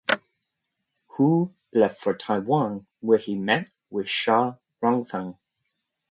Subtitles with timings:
[1.09, 5.37] Hu left for Taiwan where he met with Sha Rongfeng.